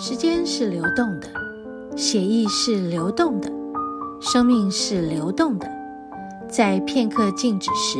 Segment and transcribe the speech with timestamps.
[0.00, 1.26] 时间是流动的，
[1.96, 3.50] 血液是流动的，
[4.20, 5.68] 生命是流动的。
[6.48, 7.98] 在片刻静止时，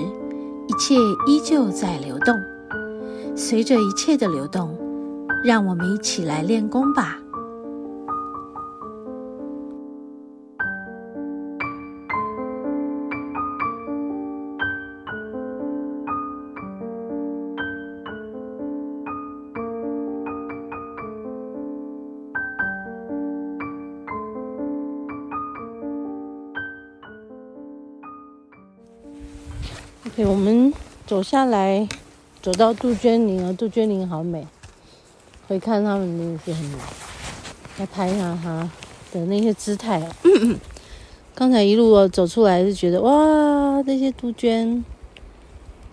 [0.69, 0.95] 一切
[1.27, 2.37] 依旧在流动。
[3.35, 4.79] 随着一切的流动，
[5.43, 7.19] 让我们一起来练功吧。
[30.27, 30.73] 我们
[31.07, 31.89] 走下来，
[32.43, 34.47] 走到杜鹃林啊，杜鹃林好美，
[35.47, 36.79] 回看他们那些很美，
[37.79, 38.69] 来拍一下它
[39.13, 40.17] 的那些姿态啊。
[41.37, 44.85] 刚才一路走出来是觉得哇，那些杜鹃，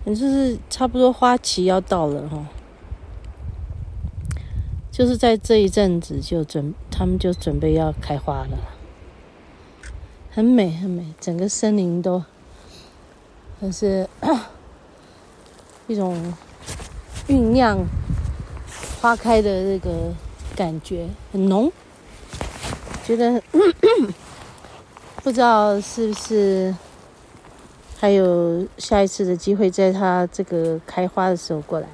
[0.04, 2.46] 就是差不多花期要到了哈，
[4.90, 8.58] 就是在这一阵子就准，他们就准备要开花了，
[10.32, 12.24] 很美很美，整个森林都。
[13.58, 14.06] 但是
[15.88, 16.34] 一种
[17.26, 17.78] 酝酿
[19.00, 20.12] 花开的那个
[20.54, 21.72] 感觉很浓，
[23.04, 23.42] 觉得
[25.24, 26.74] 不知道是不是
[27.98, 31.88] 还有下一次的机会，在它这个开花的时候过来，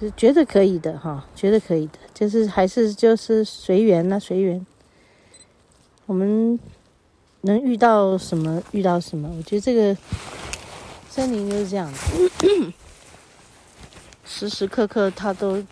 [0.00, 4.64] 是觉得可以的哈，觉得可以的，就是还是就是随缘啦，随缘，
[6.06, 6.58] 我们。
[7.44, 9.94] 能遇到什么遇到什么，我觉得这个
[11.10, 12.72] 森林就是这样子，
[14.24, 15.62] 时时刻刻它都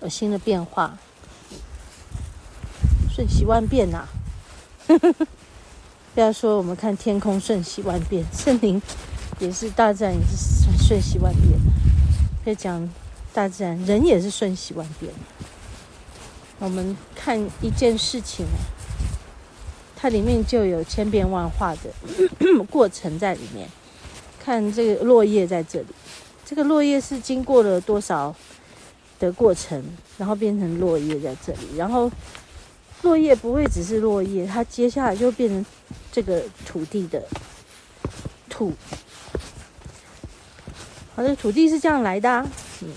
[0.00, 0.98] 有新的变化，
[3.14, 4.08] 瞬息万变呐、啊！
[6.14, 8.82] 不要说我们看天空瞬息万变，森林
[9.38, 10.36] 也是大自然也是
[10.84, 11.60] 瞬息万变。
[12.44, 12.90] 可以讲
[13.32, 15.12] 大自然人也是瞬息万变。
[16.58, 18.44] 我们看一件事情。
[20.00, 21.90] 它里面就有千变万化的
[22.70, 23.68] 过程在里面。
[24.40, 25.86] 看这个落叶在这里，
[26.44, 28.34] 这个落叶是经过了多少
[29.18, 29.84] 的过程，
[30.16, 31.76] 然后变成落叶在这里。
[31.76, 32.10] 然后
[33.02, 35.66] 落叶不会只是落叶，它接下来就变成
[36.12, 37.22] 这个土地的
[38.48, 38.72] 土。
[41.16, 42.46] 好的，土地是这样来的。
[42.80, 42.88] 嗯，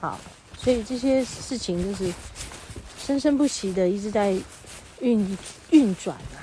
[0.00, 0.18] 好，
[0.58, 2.12] 所以这些事情就是
[2.98, 4.36] 生生不息的，一直在。
[5.00, 5.38] 运
[5.70, 6.38] 运转啊！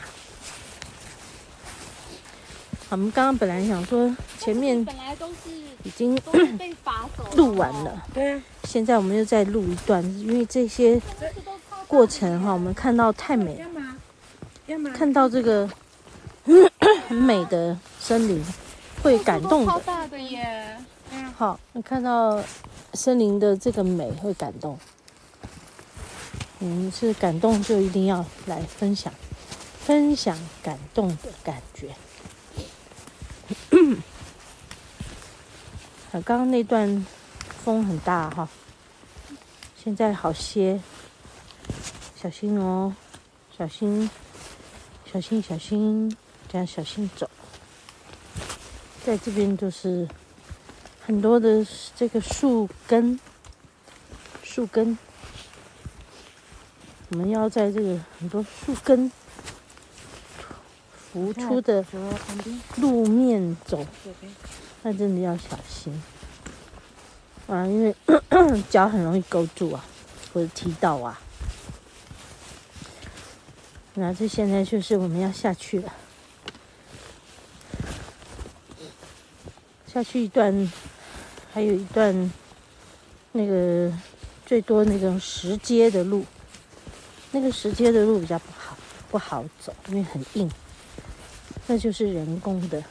[2.90, 5.50] 我们刚刚本来想说前面本来都是
[5.84, 6.14] 已经
[6.60, 8.40] 被罚走录完了，对。
[8.66, 11.02] 现在我们又再录一段，因为这些
[11.88, 13.66] 过程哈，我们看到太美，
[14.94, 15.70] 看到这个
[17.08, 18.44] 很美的森林，
[19.02, 19.72] 会感动的。
[19.72, 20.78] 超大的耶！
[21.36, 22.42] 好，你看到
[22.94, 24.78] 森林的这个美会感动。
[26.66, 29.14] 嗯，是感动就一定要来分享，
[29.82, 31.94] 分享感动的感觉。
[36.10, 37.06] 刚刚那段
[37.66, 38.48] 风很大哈，
[39.84, 40.80] 现在好些，
[42.16, 42.96] 小心哦，
[43.58, 44.10] 小心，
[45.12, 46.16] 小心，小心，
[46.48, 47.30] 这样小心走。
[49.06, 50.08] 在这边就是
[51.06, 53.20] 很多的这个树根，
[54.42, 54.98] 树根。
[57.14, 59.12] 我们要在这个很多树根
[61.12, 61.86] 浮出的
[62.78, 63.86] 路面走，
[64.82, 65.94] 那真的要小心
[67.46, 67.68] 啊！
[67.68, 67.96] 因为
[68.68, 69.86] 脚很容易勾住啊，
[70.34, 71.22] 或者踢到啊。
[73.94, 75.94] 那这现在就是我们要下去了，
[79.86, 80.72] 下去一段，
[81.54, 82.34] 还有一段
[83.34, 83.94] 那个
[84.48, 86.26] 最多那种石阶的路。
[87.36, 88.78] 那个石阶的路比较不好，
[89.10, 90.50] 不好走，因为很硬。
[91.66, 92.84] 那就是人工的，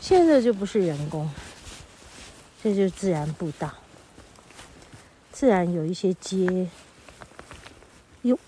[0.00, 1.30] 现在就不是人工，
[2.62, 3.70] 这就自然步道。
[5.32, 6.66] 自然有一些阶，
[8.22, 8.38] 哟，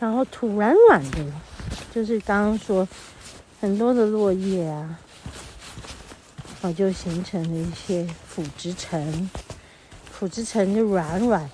[0.00, 1.24] 然后土软软的，
[1.94, 2.88] 就是刚刚说
[3.60, 4.98] 很多的落叶啊，
[6.60, 9.30] 然后就形成了一些腐殖层，
[10.10, 11.48] 腐殖层就软软。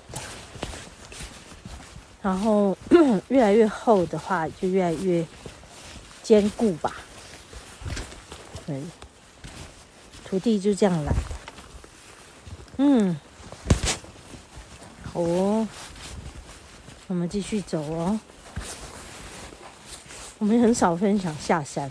[2.25, 2.75] 然后
[3.29, 5.23] 越来越厚的话，就越来越
[6.23, 6.91] 坚固吧。
[8.65, 8.81] 对，
[10.27, 11.13] 土地就这样来。
[12.77, 13.15] 嗯，
[15.03, 15.67] 好哦，
[17.05, 18.19] 我们继续走哦。
[20.39, 21.87] 我们很少分享下山，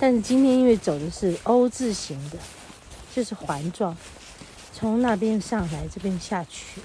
[0.00, 2.36] 但是今天因为走的是 O 字形的，
[3.14, 3.96] 就是环状，
[4.74, 6.80] 从那边上来这边下去，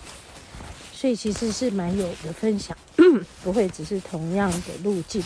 [1.04, 2.78] 所以其实是蛮有的分享，
[3.44, 5.22] 不会只是同样的路径。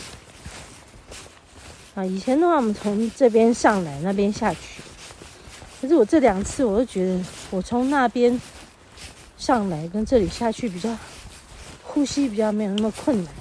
[1.94, 4.82] 啊，以前的话我们从这边上来，那边下去，
[5.80, 8.40] 可是我这两次我都觉得我从那边
[9.36, 10.98] 上来跟这里下去比较
[11.84, 13.32] 呼吸比较没有那么困难。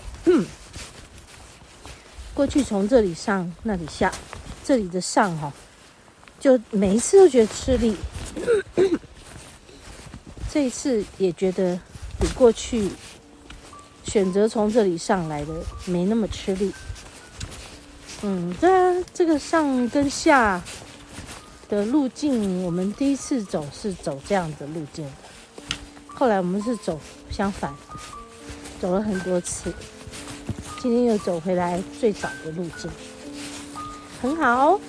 [2.36, 4.14] 过去从这里上那里下，
[4.64, 5.52] 这里的上哈，
[6.40, 7.98] 就每一次都觉得吃力。
[10.54, 11.80] 这一次也觉得
[12.20, 12.90] 比过去
[14.04, 15.54] 选择从这里上来的
[15.86, 16.74] 没那么吃力。
[18.24, 20.62] 嗯，这这个上跟下
[21.70, 25.06] 的路径，我们第一次走是走这样的路径，
[26.08, 27.00] 后来我们是走
[27.30, 27.74] 相反，
[28.82, 29.74] 走了很多次。
[30.82, 32.90] 今天又走回来最早的路径，
[34.22, 34.80] 很好。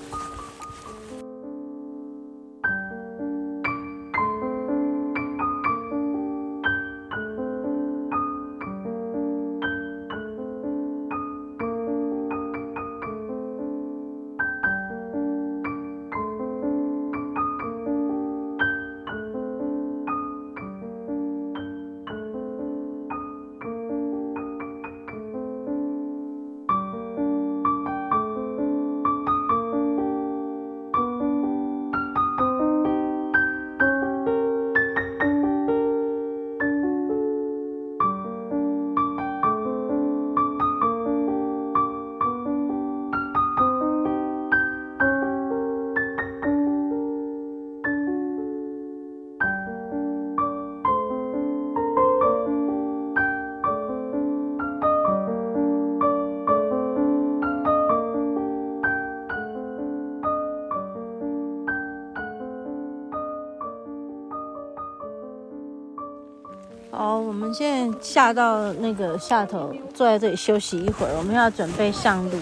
[66.90, 71.14] 好，我们现在下到那个下头，坐在这里休息一会儿。
[71.16, 72.38] 我们要准备上路。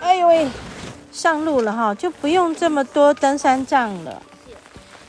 [0.00, 0.46] 哎呦喂，
[1.10, 4.22] 上路了哈，就不用这么多登山杖了，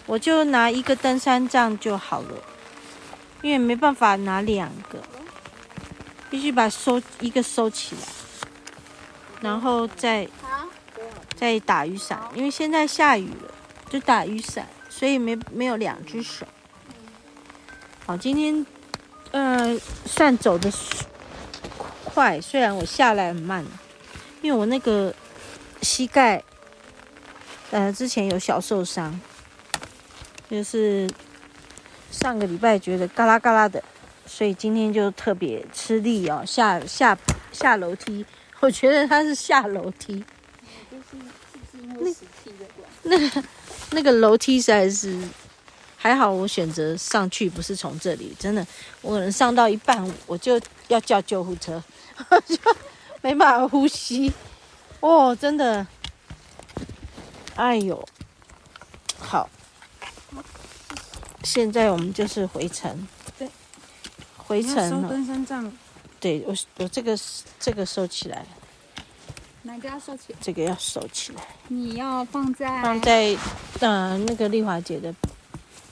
[0.06, 2.36] 我就拿一个登山杖就好了，
[3.42, 4.98] 因为没办法拿两个，
[6.30, 8.02] 必须把收一个收起来，
[9.42, 10.28] 然后再
[11.36, 13.52] 再打雨伞，因为现在下雨了，
[13.90, 16.46] 就打雨伞，所以没没有两只手。
[18.06, 18.66] 好，今天，
[19.32, 20.70] 呃，算走的
[22.04, 23.66] 快，虽然我下来很慢，
[24.42, 25.16] 因为我那个
[25.82, 26.44] 膝盖，
[27.72, 29.18] 呃，之前有小受伤，
[30.50, 31.10] 就是
[32.12, 33.82] 上个礼拜觉得嘎啦嘎啦的，
[34.26, 37.18] 所以今天就特别吃力哦，下下
[37.54, 38.26] 下楼梯，
[38.60, 40.26] 我觉得它是下楼梯，
[41.94, 42.12] 那
[43.04, 43.44] 那个
[43.92, 45.18] 那个楼梯实在是。
[46.04, 48.68] 还好我选择上去不是从这里，真的，
[49.02, 51.82] 我可能上到一半我就要叫救护车，
[52.46, 52.58] 就
[53.22, 54.34] 没办法呼吸。
[55.00, 55.88] 哦，真的，
[57.56, 58.06] 哎呦，
[59.18, 59.50] 好，
[61.46, 63.08] 现在我们就是回程，
[63.40, 63.48] 对，
[64.36, 64.90] 回程了。
[64.90, 65.72] 收登山杖，
[66.20, 67.18] 对我我这个
[67.62, 68.46] 这个收起来，
[69.62, 70.40] 哪个要收起来？
[70.42, 71.42] 这个要收起来。
[71.70, 73.38] 你要放在放在
[73.80, 75.16] 呃那个丽华姐的。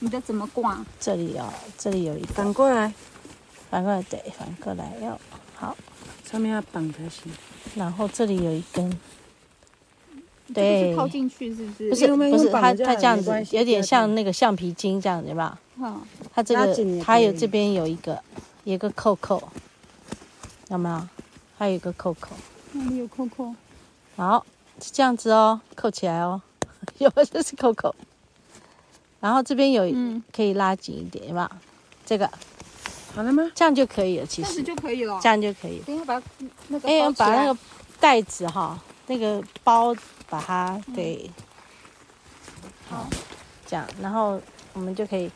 [0.02, 0.84] 你的怎么挂？
[0.98, 2.34] 这里哦，这里有一个。
[2.34, 2.92] 反过来，
[3.70, 5.16] 反过来对，反过来要
[5.54, 5.76] 好。
[6.28, 7.32] 上面要绑才行。
[7.76, 8.98] 然后这里有一根。
[10.52, 10.92] 对。
[10.96, 11.88] 套进去是不是？
[11.90, 15.56] 不是不是，它它这样子有点像那个橡皮筋这样子吧？
[15.78, 16.00] 好。
[16.34, 18.20] 它这个它有这边有一个，
[18.64, 19.40] 有一个扣扣，
[20.70, 21.08] 有没有？
[21.56, 22.34] 还有一个扣扣。
[22.72, 23.54] 那里有扣扣？
[24.16, 24.44] 好，
[24.80, 26.42] 是这样子哦，扣起来哦。
[26.98, 27.94] 有，这是扣扣。
[29.22, 29.84] 然后这边有
[30.34, 31.48] 可以拉紧一点，有没有？
[32.04, 32.28] 这个
[33.14, 33.48] 好了吗？
[33.54, 35.78] 这样就可以了，其实这样就可以了，这样就可以。
[35.86, 36.20] 等一下把
[36.66, 37.56] 那个哎，把那个
[38.00, 38.76] 袋子哈，
[39.06, 39.94] 那个包
[40.28, 41.30] 把它给
[42.90, 43.08] 好，
[43.64, 44.40] 这样，然后
[44.72, 45.30] 我们就可以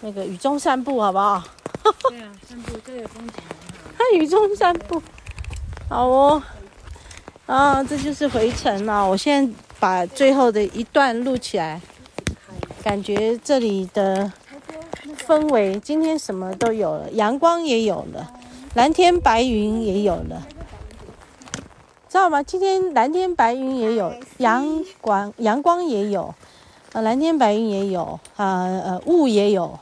[0.00, 1.44] 那个雨中散步，好不好？
[2.08, 3.90] 对啊，散步这有风景很好。
[3.98, 5.02] 它雨中散步，
[5.90, 6.42] 好哦。
[7.44, 9.06] 啊，这就是回程了。
[9.06, 11.78] 我现在把最后的一段录起来。
[12.82, 14.30] 感觉这里的
[15.24, 18.32] 氛围，今天什么都有了，阳光也有了，
[18.74, 20.42] 蓝天白云也有了，
[22.08, 22.42] 知道吗？
[22.42, 26.34] 今天蓝天白云也有，阳光阳光也有，
[26.92, 29.78] 啊，蓝天白云也有，啊呃雾也有，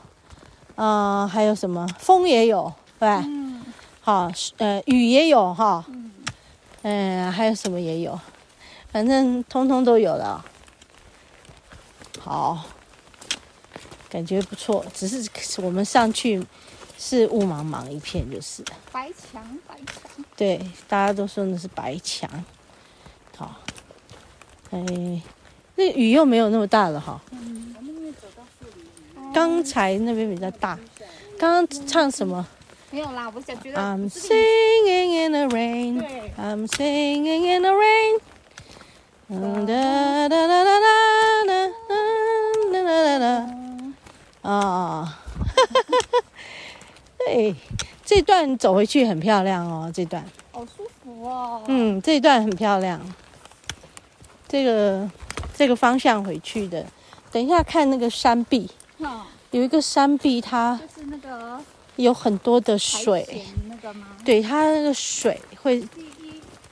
[0.75, 3.23] 啊还有什么风也有，对吧？
[3.25, 3.63] 嗯。
[4.01, 5.83] 好，呃雨也有哈，
[6.83, 8.19] 嗯，还有什么也有，
[8.91, 10.45] 反正通通都有了。
[12.19, 12.63] 好。
[14.11, 16.45] 感觉不错，只是我们上去
[16.97, 20.25] 是雾茫茫一片，就是白墙白墙。
[20.35, 22.29] 对，大家都说那是白墙。
[23.37, 23.61] 好，
[24.71, 24.81] 哎，
[25.75, 27.21] 那雨又没有那么大了哈。
[29.33, 30.77] 刚才那边比较大，
[31.39, 32.45] 刚刚唱什么？
[32.89, 33.79] 没有啦，我想觉得。
[33.79, 36.03] I'm singing in the rain.
[36.37, 38.19] I'm singing in the rain.
[39.29, 40.73] 哒哒哒哒哒
[41.45, 42.30] 哒哒。
[48.21, 50.23] 这段走回去很漂亮哦，这段。
[50.51, 51.63] 好舒服哦。
[51.65, 53.01] 嗯，这一段很漂亮。
[54.47, 55.09] 这个
[55.55, 56.85] 这个方向回去的，
[57.31, 58.69] 等一下看那个山壁。
[59.49, 61.59] 有一个山壁，它就是那个
[61.95, 64.09] 有很多的水，那个吗？
[64.23, 65.83] 对，它那个水会，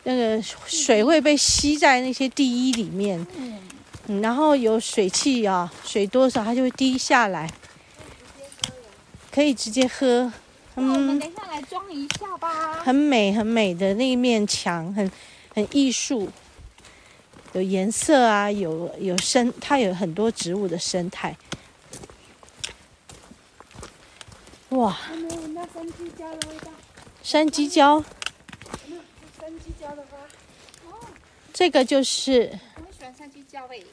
[0.04, 3.26] 那个水会被吸在那些地衣里面，
[4.06, 7.52] 嗯，然后有水汽啊，水多少它就会滴下来，
[9.32, 10.32] 可以直接喝。
[10.80, 12.76] 嗯，我们等一下来装一下吧。
[12.76, 15.12] 很美很美的那一面墙，很
[15.54, 16.30] 很艺术，
[17.52, 21.36] 有颜色啊，有有生，它有很多植物的生态。
[24.70, 24.98] 哇！
[25.12, 26.72] 闻到山鸡椒的味道？
[27.22, 28.02] 山鸡椒。
[29.38, 30.18] 山鸡椒的花。
[30.88, 30.96] 哦。
[31.52, 32.58] 这个就是。
[32.78, 33.86] 我喜欢山鸡椒味。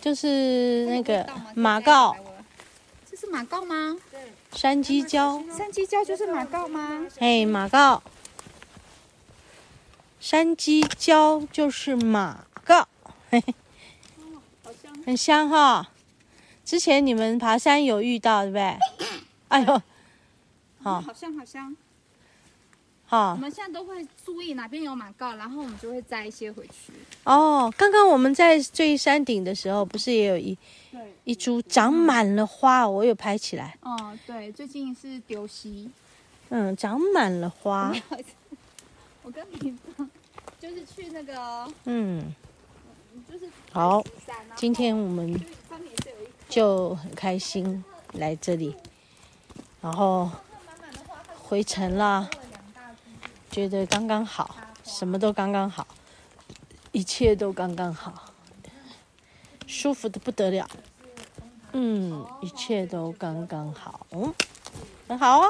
[0.00, 2.16] 就是那个马告。
[3.18, 3.96] 这是马告吗？
[4.10, 4.20] 对。
[4.52, 5.42] 山鸡椒。
[5.50, 7.06] 山鸡椒就是马告吗？
[7.18, 8.02] 哎，马告。
[10.20, 12.86] 山鸡椒就是马告。
[13.30, 13.54] 嘿嘿。
[15.06, 15.88] 很香哈。
[16.62, 18.78] 之前你们爬山有遇到对不对？
[19.48, 19.82] 哎呦。
[20.82, 21.74] 好香好香，
[23.08, 26.92] 好，我们现在都会注意哪边有马告，然后我们就会摘一些回去。
[27.22, 30.58] 哦，刚刚我们在最山顶的时候，不是也有一
[31.22, 33.78] 一株长满了花，我有拍起来。
[33.82, 35.88] 哦，对，最近是丢西，
[36.48, 37.94] 嗯，长满了花。
[39.22, 40.08] 我跟你说，
[40.60, 42.34] 就是去那个，嗯，
[43.30, 44.02] 就是好，
[44.56, 45.40] 今天我们
[46.48, 47.84] 就很开心
[48.14, 48.74] 来这里，
[49.80, 50.28] 然后。
[51.48, 52.28] 回程了，
[53.56, 55.86] 觉得刚刚好，什么都刚刚好，
[56.92, 58.34] 一切都刚刚好，
[59.66, 60.68] 舒服的不得了，
[61.72, 64.34] 嗯，一切都刚刚好，嗯，
[65.08, 65.48] 很好啊。